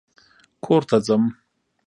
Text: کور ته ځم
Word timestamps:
کور 0.63 0.81
ته 0.89 0.97
ځم 1.05 1.23